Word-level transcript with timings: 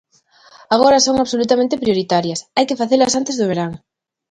Agora 0.75 0.99
son 1.05 1.15
absolutamente 1.19 1.81
prioritarias, 1.83 2.39
hai 2.55 2.65
que 2.69 2.79
facelas 2.81 3.15
antes 3.19 3.35
do 3.37 3.49
verán. 3.51 3.71